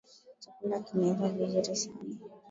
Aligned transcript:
Chakula 0.41 0.77
kimeiva 0.85 1.27
vizuri 1.33 1.75
sana 1.81 2.13